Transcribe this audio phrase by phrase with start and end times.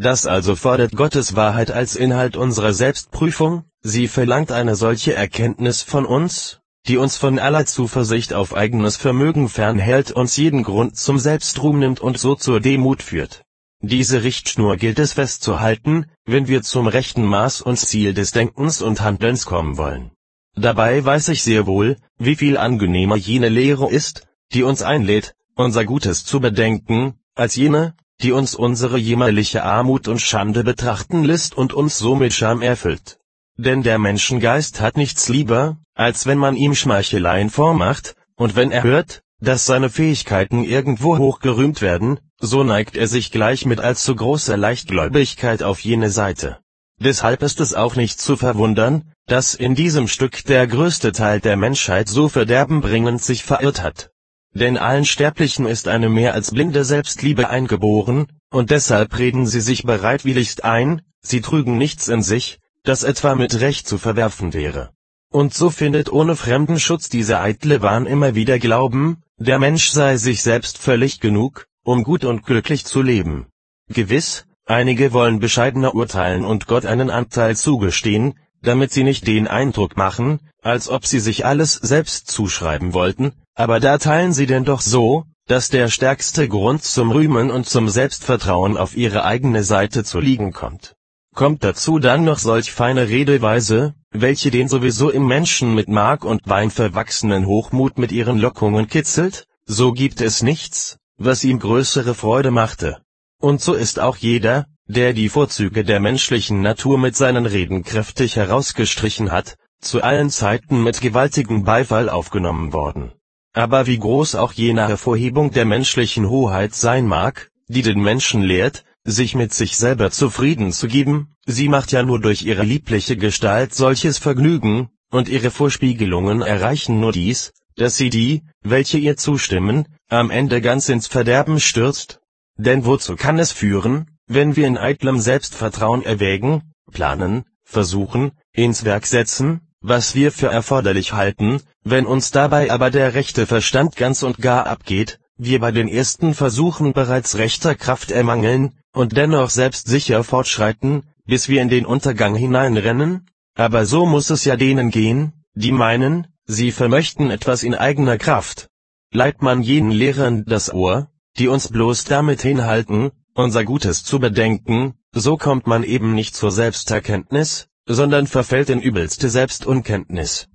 [0.00, 6.06] Das also fordert Gottes Wahrheit als Inhalt unserer Selbstprüfung, sie verlangt eine solche Erkenntnis von
[6.06, 11.78] uns, die uns von aller Zuversicht auf eigenes Vermögen fernhält uns jeden Grund zum Selbstruhm
[11.78, 13.42] nimmt und so zur Demut führt.
[13.82, 19.02] Diese Richtschnur gilt es festzuhalten, wenn wir zum rechten Maß und Ziel des Denkens und
[19.02, 20.12] Handelns kommen wollen.
[20.54, 25.84] Dabei weiß ich sehr wohl, wie viel angenehmer jene Lehre ist, die uns einlädt, unser
[25.84, 31.72] Gutes zu bedenken, als jene, die uns unsere jämmerliche Armut und Schande betrachten lässt und
[31.72, 33.18] uns so mit Scham erfüllt.
[33.56, 38.82] Denn der Menschengeist hat nichts lieber, als wenn man ihm Schmeicheleien vormacht, und wenn er
[38.82, 44.56] hört, dass seine Fähigkeiten irgendwo hochgerühmt werden, so neigt er sich gleich mit allzu großer
[44.56, 46.58] Leichtgläubigkeit auf jene Seite.
[46.98, 51.56] Deshalb ist es auch nicht zu verwundern, dass in diesem Stück der größte Teil der
[51.56, 54.09] Menschheit so verderbenbringend sich verirrt hat.
[54.52, 59.84] Denn allen Sterblichen ist eine mehr als blinde Selbstliebe eingeboren, und deshalb reden sie sich
[59.84, 64.90] bereitwilligst ein, sie trügen nichts in sich, das etwa mit Recht zu verwerfen wäre.
[65.32, 70.42] Und so findet ohne Fremdenschutz dieser eitle Wahn immer wieder Glauben, der Mensch sei sich
[70.42, 73.46] selbst völlig genug, um gut und glücklich zu leben.
[73.88, 79.96] Gewiss, einige wollen bescheidener urteilen und Gott einen Anteil zugestehen, damit sie nicht den Eindruck
[79.96, 84.80] machen, als ob sie sich alles selbst zuschreiben wollten, aber da teilen sie denn doch
[84.80, 90.18] so, dass der stärkste Grund zum Rühmen und zum Selbstvertrauen auf ihre eigene Seite zu
[90.18, 90.94] liegen kommt.
[91.34, 96.44] Kommt dazu dann noch solch feine Redeweise, welche den sowieso im Menschen mit Mark und
[96.44, 102.50] Bein verwachsenen Hochmut mit ihren Lockungen kitzelt, so gibt es nichts, was ihm größere Freude
[102.50, 103.02] machte.
[103.42, 108.36] Und so ist auch jeder, der die Vorzüge der menschlichen Natur mit seinen Reden kräftig
[108.36, 113.12] herausgestrichen hat, zu allen Zeiten mit gewaltigem Beifall aufgenommen worden.
[113.52, 118.84] Aber wie groß auch jene Hervorhebung der menschlichen Hoheit sein mag, die den Menschen lehrt,
[119.04, 123.74] sich mit sich selber zufrieden zu geben, sie macht ja nur durch ihre liebliche Gestalt
[123.74, 130.30] solches Vergnügen, und ihre Vorspiegelungen erreichen nur dies, dass sie die, welche ihr zustimmen, am
[130.30, 132.20] Ende ganz ins Verderben stürzt.
[132.56, 139.06] Denn wozu kann es führen, wenn wir in eitlem Selbstvertrauen erwägen, planen, versuchen, ins Werk
[139.06, 144.38] setzen, was wir für erforderlich halten, wenn uns dabei aber der rechte Verstand ganz und
[144.38, 151.04] gar abgeht, wir bei den ersten Versuchen bereits rechter Kraft ermangeln, und dennoch selbstsicher fortschreiten,
[151.24, 153.26] bis wir in den Untergang hineinrennen?
[153.54, 158.68] Aber so muss es ja denen gehen, die meinen, sie vermöchten etwas in eigener Kraft.
[159.12, 161.08] Leiht man jenen Lehrern das Ohr,
[161.38, 166.50] die uns bloß damit hinhalten, unser Gutes zu bedenken, so kommt man eben nicht zur
[166.50, 170.46] Selbsterkenntnis, sondern verfällt in übelste Selbstunkenntnis.